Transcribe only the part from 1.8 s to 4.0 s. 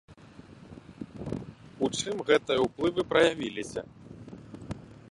У чым гэтыя ўплывы праявіліся?